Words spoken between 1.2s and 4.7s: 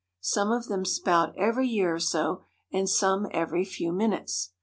every year or so, and some every few minutes.